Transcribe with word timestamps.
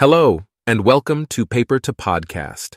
Hello, 0.00 0.44
and 0.64 0.84
welcome 0.84 1.26
to 1.26 1.44
Paper 1.44 1.80
to 1.80 1.92
Podcast. 1.92 2.76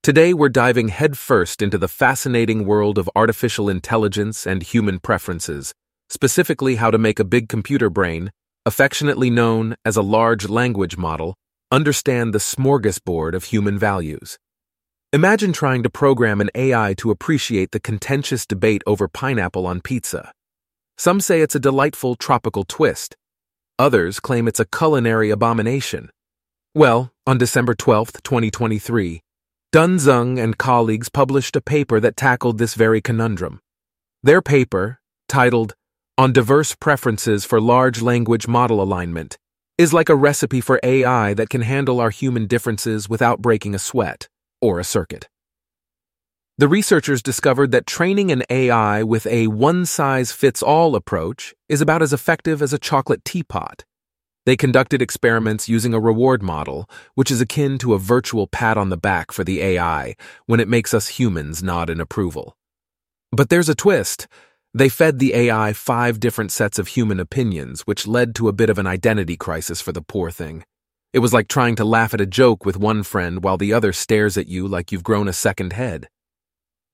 Today 0.00 0.32
we're 0.32 0.48
diving 0.48 0.90
headfirst 0.90 1.60
into 1.60 1.76
the 1.76 1.88
fascinating 1.88 2.64
world 2.64 2.98
of 2.98 3.10
artificial 3.16 3.68
intelligence 3.68 4.46
and 4.46 4.62
human 4.62 5.00
preferences, 5.00 5.74
specifically 6.08 6.76
how 6.76 6.88
to 6.88 6.98
make 6.98 7.18
a 7.18 7.24
big 7.24 7.48
computer 7.48 7.90
brain, 7.90 8.30
affectionately 8.64 9.28
known 9.28 9.74
as 9.84 9.96
a 9.96 10.02
large 10.02 10.48
language 10.48 10.96
model, 10.96 11.34
understand 11.72 12.32
the 12.32 12.38
smorgasbord 12.38 13.34
of 13.34 13.46
human 13.46 13.76
values. 13.76 14.38
Imagine 15.12 15.52
trying 15.52 15.82
to 15.82 15.90
program 15.90 16.40
an 16.40 16.50
AI 16.54 16.94
to 16.98 17.10
appreciate 17.10 17.72
the 17.72 17.80
contentious 17.80 18.46
debate 18.46 18.84
over 18.86 19.08
pineapple 19.08 19.66
on 19.66 19.80
pizza. 19.80 20.30
Some 20.96 21.18
say 21.18 21.40
it's 21.40 21.56
a 21.56 21.66
delightful 21.68 22.14
tropical 22.14 22.62
twist. 22.62 23.16
Others 23.80 24.20
claim 24.20 24.46
it's 24.46 24.60
a 24.60 24.64
culinary 24.64 25.30
abomination. 25.30 26.10
Well, 26.74 27.12
on 27.26 27.36
December 27.36 27.74
12, 27.74 28.14
2023, 28.22 29.20
Dun 29.72 29.96
Zeng 29.96 30.42
and 30.42 30.56
colleagues 30.56 31.10
published 31.10 31.54
a 31.54 31.60
paper 31.60 32.00
that 32.00 32.16
tackled 32.16 32.56
this 32.56 32.72
very 32.72 33.02
conundrum. 33.02 33.60
Their 34.22 34.40
paper, 34.40 34.98
titled 35.28 35.74
On 36.16 36.32
Diverse 36.32 36.74
Preferences 36.74 37.44
for 37.44 37.60
Large 37.60 38.00
Language 38.00 38.48
Model 38.48 38.82
Alignment, 38.82 39.36
is 39.76 39.92
like 39.92 40.08
a 40.08 40.16
recipe 40.16 40.62
for 40.62 40.80
AI 40.82 41.34
that 41.34 41.50
can 41.50 41.60
handle 41.60 42.00
our 42.00 42.08
human 42.08 42.46
differences 42.46 43.06
without 43.06 43.42
breaking 43.42 43.74
a 43.74 43.78
sweat 43.78 44.28
or 44.62 44.80
a 44.80 44.84
circuit. 44.84 45.28
The 46.56 46.68
researchers 46.68 47.22
discovered 47.22 47.70
that 47.72 47.86
training 47.86 48.32
an 48.32 48.44
AI 48.48 49.02
with 49.02 49.26
a 49.26 49.48
one 49.48 49.84
size 49.84 50.32
fits 50.32 50.62
all 50.62 50.96
approach 50.96 51.52
is 51.68 51.82
about 51.82 52.00
as 52.00 52.14
effective 52.14 52.62
as 52.62 52.72
a 52.72 52.78
chocolate 52.78 53.26
teapot. 53.26 53.84
They 54.44 54.56
conducted 54.56 55.00
experiments 55.00 55.68
using 55.68 55.94
a 55.94 56.00
reward 56.00 56.42
model, 56.42 56.90
which 57.14 57.30
is 57.30 57.40
akin 57.40 57.78
to 57.78 57.94
a 57.94 57.98
virtual 57.98 58.48
pat 58.48 58.76
on 58.76 58.88
the 58.88 58.96
back 58.96 59.30
for 59.30 59.44
the 59.44 59.62
AI 59.62 60.16
when 60.46 60.58
it 60.58 60.66
makes 60.66 60.92
us 60.92 61.06
humans 61.08 61.62
nod 61.62 61.88
in 61.88 62.00
approval. 62.00 62.56
But 63.30 63.50
there's 63.50 63.68
a 63.68 63.76
twist. 63.76 64.26
They 64.74 64.88
fed 64.88 65.20
the 65.20 65.34
AI 65.34 65.72
five 65.72 66.18
different 66.18 66.50
sets 66.50 66.80
of 66.80 66.88
human 66.88 67.20
opinions, 67.20 67.82
which 67.82 68.06
led 68.06 68.34
to 68.34 68.48
a 68.48 68.52
bit 68.52 68.68
of 68.68 68.78
an 68.78 68.86
identity 68.86 69.36
crisis 69.36 69.80
for 69.80 69.92
the 69.92 70.02
poor 70.02 70.30
thing. 70.30 70.64
It 71.12 71.20
was 71.20 71.32
like 71.32 71.46
trying 71.46 71.76
to 71.76 71.84
laugh 71.84 72.12
at 72.12 72.20
a 72.20 72.26
joke 72.26 72.66
with 72.66 72.76
one 72.76 73.04
friend 73.04 73.44
while 73.44 73.58
the 73.58 73.72
other 73.72 73.92
stares 73.92 74.36
at 74.36 74.48
you 74.48 74.66
like 74.66 74.90
you've 74.90 75.04
grown 75.04 75.28
a 75.28 75.32
second 75.32 75.74
head. 75.74 76.08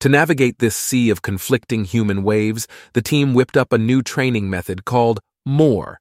To 0.01 0.09
navigate 0.11 0.59
this 0.59 0.77
sea 0.77 1.09
of 1.09 1.23
conflicting 1.23 1.85
human 1.85 2.23
waves, 2.23 2.69
the 2.93 3.03
team 3.03 3.33
whipped 3.33 3.57
up 3.57 3.73
a 3.73 3.79
new 3.79 4.03
training 4.03 4.51
method 4.51 4.85
called 4.85 5.21
MORE 5.47 5.99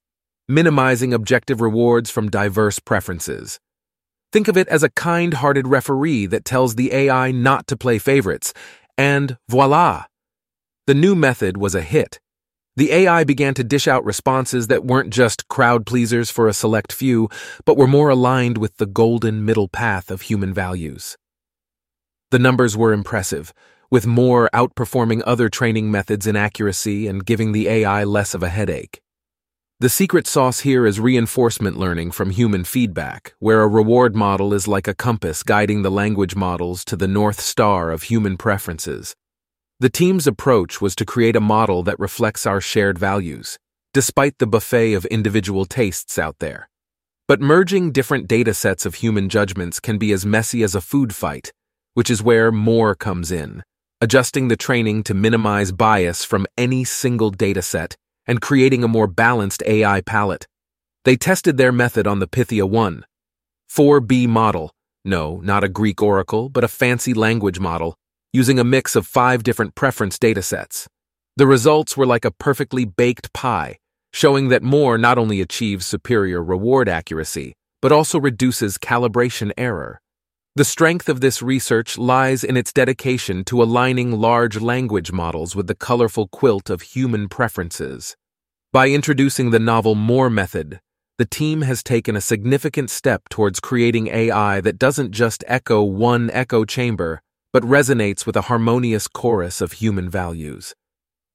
minimizing 0.47 1.13
objective 1.13 1.61
rewards 1.61 2.09
from 2.09 2.29
diverse 2.29 2.79
preferences. 2.79 3.59
Think 4.31 4.47
of 4.47 4.57
it 4.57 4.67
as 4.67 4.83
a 4.83 4.89
kind 4.89 5.35
hearted 5.35 5.67
referee 5.67 6.25
that 6.27 6.45
tells 6.45 6.75
the 6.75 6.93
AI 6.93 7.31
not 7.31 7.67
to 7.67 7.77
play 7.77 7.97
favorites, 7.97 8.53
and 8.97 9.37
voila! 9.49 10.05
The 10.85 10.93
new 10.93 11.15
method 11.15 11.57
was 11.57 11.75
a 11.75 11.81
hit. 11.81 12.19
The 12.77 12.91
AI 12.91 13.23
began 13.23 13.53
to 13.55 13.63
dish 13.63 13.87
out 13.87 14.05
responses 14.05 14.67
that 14.67 14.85
weren't 14.85 15.11
just 15.11 15.47
crowd 15.47 15.85
pleasers 15.85 16.29
for 16.29 16.47
a 16.47 16.53
select 16.53 16.93
few, 16.93 17.27
but 17.65 17.75
were 17.75 17.87
more 17.87 18.09
aligned 18.09 18.57
with 18.57 18.77
the 18.77 18.85
golden 18.85 19.43
middle 19.43 19.67
path 19.67 20.11
of 20.11 20.21
human 20.21 20.53
values. 20.53 21.17
The 22.29 22.39
numbers 22.39 22.77
were 22.77 22.93
impressive, 22.93 23.53
with 23.89 24.05
more 24.05 24.49
outperforming 24.53 25.23
other 25.25 25.49
training 25.49 25.89
methods 25.89 26.27
in 26.27 26.35
accuracy 26.35 27.07
and 27.07 27.25
giving 27.25 27.51
the 27.51 27.67
AI 27.67 28.03
less 28.03 28.33
of 28.33 28.43
a 28.43 28.49
headache. 28.49 29.01
The 29.79 29.89
secret 29.89 30.25
sauce 30.25 30.61
here 30.61 30.87
is 30.87 30.99
reinforcement 30.99 31.77
learning 31.77 32.09
from 32.09 32.31
human 32.31 32.63
feedback, 32.63 33.35
where 33.37 33.61
a 33.61 33.67
reward 33.67 34.15
model 34.15 34.51
is 34.51 34.67
like 34.67 34.87
a 34.87 34.95
compass 34.95 35.43
guiding 35.43 35.83
the 35.83 35.91
language 35.91 36.35
models 36.35 36.83
to 36.85 36.95
the 36.95 37.07
North 37.07 37.39
Star 37.39 37.91
of 37.91 38.01
human 38.01 38.37
preferences. 38.37 39.13
The 39.79 39.91
team's 39.91 40.25
approach 40.25 40.81
was 40.81 40.95
to 40.95 41.05
create 41.05 41.35
a 41.35 41.39
model 41.39 41.83
that 41.83 41.99
reflects 41.99 42.47
our 42.47 42.59
shared 42.59 42.97
values, 42.97 43.59
despite 43.93 44.39
the 44.39 44.47
buffet 44.47 44.93
of 44.93 45.05
individual 45.05 45.65
tastes 45.65 46.17
out 46.17 46.39
there. 46.39 46.69
But 47.27 47.39
merging 47.39 47.91
different 47.91 48.27
data 48.27 48.55
sets 48.55 48.83
of 48.83 48.95
human 48.95 49.29
judgments 49.29 49.79
can 49.79 49.99
be 49.99 50.11
as 50.11 50.25
messy 50.25 50.63
as 50.63 50.73
a 50.73 50.81
food 50.81 51.13
fight, 51.13 51.51
which 51.93 52.09
is 52.09 52.23
where 52.23 52.51
more 52.51 52.95
comes 52.95 53.31
in, 53.31 53.61
adjusting 54.01 54.47
the 54.47 54.57
training 54.57 55.03
to 55.03 55.13
minimize 55.13 55.71
bias 55.71 56.25
from 56.25 56.47
any 56.57 56.83
single 56.83 57.29
data 57.29 57.61
set 57.61 57.95
and 58.27 58.41
creating 58.41 58.83
a 58.83 58.87
more 58.87 59.07
balanced 59.07 59.63
AI 59.65 60.01
palette. 60.01 60.47
They 61.05 61.15
tested 61.15 61.57
their 61.57 61.71
method 61.71 62.05
on 62.05 62.19
the 62.19 62.27
Pythia 62.27 62.65
1. 62.65 63.05
4B 63.69 64.27
model, 64.27 64.71
no, 65.05 65.37
not 65.37 65.63
a 65.63 65.69
Greek 65.69 66.01
oracle, 66.01 66.49
but 66.49 66.65
a 66.65 66.67
fancy 66.67 67.13
language 67.13 67.59
model, 67.59 67.95
using 68.33 68.59
a 68.59 68.63
mix 68.63 68.95
of 68.95 69.07
five 69.07 69.41
different 69.41 69.73
preference 69.73 70.17
datasets. 70.19 70.87
The 71.37 71.47
results 71.47 71.95
were 71.95 72.05
like 72.05 72.25
a 72.25 72.31
perfectly 72.31 72.83
baked 72.83 73.31
pie, 73.31 73.77
showing 74.11 74.49
that 74.49 74.63
More 74.63 74.97
not 74.97 75.17
only 75.17 75.39
achieves 75.39 75.85
superior 75.85 76.43
reward 76.43 76.89
accuracy, 76.89 77.53
but 77.81 77.91
also 77.91 78.19
reduces 78.19 78.77
calibration 78.77 79.51
error. 79.57 80.01
The 80.57 80.65
strength 80.65 81.07
of 81.07 81.21
this 81.21 81.43
research 81.43 81.99
lies 81.99 82.43
in 82.43 82.57
its 82.57 82.73
dedication 82.73 83.43
to 83.43 83.61
aligning 83.61 84.19
large 84.19 84.59
language 84.59 85.11
models 85.11 85.55
with 85.55 85.67
the 85.67 85.75
colorful 85.75 86.27
quilt 86.29 86.71
of 86.71 86.81
human 86.81 87.29
preferences. 87.29 88.17
By 88.73 88.89
introducing 88.89 89.51
the 89.51 89.59
novel 89.59 89.93
More 89.93 90.31
method, 90.31 90.79
the 91.19 91.27
team 91.27 91.61
has 91.61 91.83
taken 91.83 92.15
a 92.15 92.21
significant 92.21 92.89
step 92.89 93.29
towards 93.29 93.59
creating 93.59 94.07
AI 94.07 94.59
that 94.61 94.79
doesn't 94.79 95.11
just 95.11 95.43
echo 95.45 95.83
one 95.83 96.31
echo 96.31 96.65
chamber, 96.65 97.21
but 97.53 97.61
resonates 97.61 98.25
with 98.25 98.35
a 98.35 98.49
harmonious 98.49 99.07
chorus 99.07 99.61
of 99.61 99.73
human 99.73 100.09
values. 100.09 100.73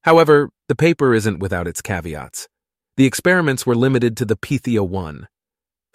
However, 0.01 0.49
the 0.67 0.75
paper 0.75 1.13
isn't 1.13 1.39
without 1.39 1.65
its 1.65 1.81
caveats. 1.81 2.49
The 2.97 3.05
experiments 3.05 3.65
were 3.65 3.73
limited 3.73 4.17
to 4.17 4.25
the 4.25 4.35
Pythia 4.35 4.83
1. 4.83 5.29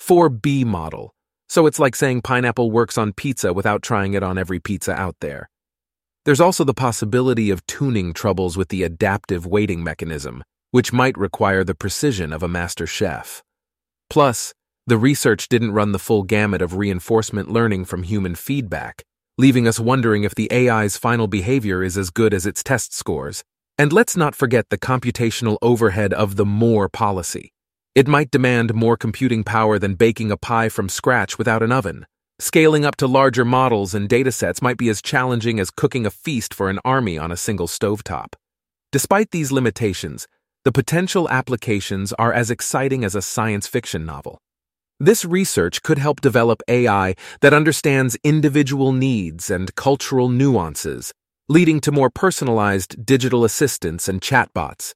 4B 0.01 0.65
model, 0.65 1.13
so 1.49 1.67
it's 1.67 1.79
like 1.79 1.97
saying 1.97 2.23
pineapple 2.23 2.71
works 2.71 2.99
on 2.99 3.13
pizza 3.13 3.53
without 3.53 3.83
trying 3.83 4.15
it 4.15 4.23
on 4.23 4.39
every 4.39 4.61
pizza 4.61 4.93
out 4.93 5.17
there. 5.21 5.49
There's 6.25 6.41
also 6.41 6.63
the 6.63 6.75
possibility 6.75 7.51
of 7.51 7.65
tuning 7.67 8.13
troubles 8.13 8.57
with 8.57 8.69
the 8.69 8.83
adaptive 8.83 9.47
weighting 9.47 9.83
mechanism, 9.83 10.45
which 10.73 10.93
might 10.93 11.17
require 11.17 11.65
the 11.65 11.75
precision 11.75 12.33
of 12.33 12.43
a 12.43 12.49
master 12.49 12.87
chef. 12.87 13.43
Plus, 14.11 14.53
the 14.87 14.99
research 14.99 15.49
didn't 15.49 15.73
run 15.73 15.93
the 15.93 15.99
full 15.99 16.23
gamut 16.23 16.63
of 16.63 16.77
reinforcement 16.77 17.51
learning 17.51 17.87
from 17.87 18.03
human 18.03 18.35
feedback, 18.35 19.03
leaving 19.39 19.67
us 19.67 19.81
wondering 19.81 20.25
if 20.25 20.35
the 20.35 20.51
AI's 20.53 20.97
final 20.97 21.29
behavior 21.29 21.83
is 21.83 21.97
as 21.97 22.11
good 22.11 22.35
as 22.35 22.47
its 22.47 22.63
test 22.63 22.95
scores. 22.95 23.43
And 23.79 23.93
let's 23.93 24.17
not 24.17 24.35
forget 24.35 24.71
the 24.71 24.79
computational 24.79 25.57
overhead 25.63 26.13
of 26.13 26.37
the 26.37 26.45
more 26.45 26.89
policy. 26.89 27.53
It 27.99 28.07
might 28.07 28.31
demand 28.31 28.75
more 28.75 28.97
computing 28.97 29.43
power 29.43 29.77
than 29.77 29.97
baking 29.97 30.31
a 30.31 30.37
pie 30.37 30.69
from 30.69 30.89
scratch 30.89 31.37
without 31.37 31.65
an 31.65 31.73
oven. 31.73 32.07
Scaling 32.39 32.85
up 32.85 32.95
to 32.99 33.09
larger 33.09 33.45
models 33.45 33.93
and 33.93 34.09
datasets 34.09 34.63
might 34.63 34.77
be 34.79 34.89
as 34.89 35.03
challenging 35.03 35.59
as 35.59 35.73
cooking 35.73 36.07
a 36.07 36.13
feast 36.13 36.55
for 36.55 36.71
an 36.71 36.79
army 36.85 37.19
on 37.19 37.33
a 37.33 37.37
single 37.37 37.67
stovetop. 37.67 38.37
Despite 38.93 39.33
these 39.33 39.51
limitations, 39.51 40.29
the 40.65 40.71
potential 40.71 41.29
applications 41.29 42.13
are 42.13 42.33
as 42.33 42.53
exciting 42.53 43.03
as 43.03 43.17
a 43.17 43.21
science 43.35 43.67
fiction 43.67 44.07
novel. 44.07 44.39
This 45.01 45.25
research 45.25 45.83
could 45.83 45.99
help 45.99 46.21
develop 46.21 46.63
AI 46.69 47.17
that 47.41 47.53
understands 47.53 48.17
individual 48.23 48.93
needs 48.93 49.51
and 49.51 49.75
cultural 49.75 50.29
nuances, 50.29 51.13
leading 51.49 51.81
to 51.81 51.91
more 51.91 52.11
personalized 52.11 53.05
digital 53.05 53.45
assistants 53.45 54.09
and 54.09 54.21
chatbots. 54.21 54.95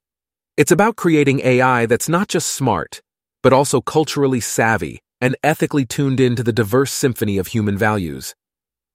It's 0.55 0.71
about 0.71 0.97
creating 0.97 1.39
AI 1.39 1.87
that's 1.87 2.07
not 2.07 2.27
just 2.27 2.47
smart, 2.49 3.01
but 3.41 3.53
also 3.53 3.81
culturally 3.81 4.39
savvy 4.39 4.99
and 5.19 5.35
ethically 5.43 5.83
tuned 5.83 6.19
into 6.19 6.43
the 6.43 6.53
diverse 6.53 6.91
symphony 6.91 7.39
of 7.39 7.47
human 7.47 7.75
values. 7.75 8.35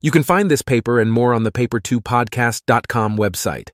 You 0.00 0.12
can 0.12 0.22
find 0.22 0.48
this 0.48 0.62
paper 0.62 1.00
and 1.00 1.10
more 1.10 1.34
on 1.34 1.42
the 1.42 1.50
Paper2podcast.com 1.50 3.16
website. 3.16 3.70